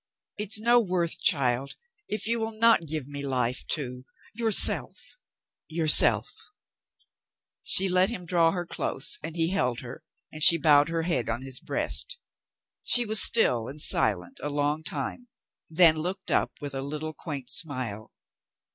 [0.35, 1.75] It's no worth, child,
[2.07, 5.15] if you'll not give me life, too— yourself—
[5.79, 6.27] yourself."
[7.61, 10.01] She let him draw her close and he held her
[10.31, 12.17] and she bowed her head on his breast....
[12.81, 15.27] She was still and silent a long time,
[15.69, 18.11] then looked up with a little, quaint smile.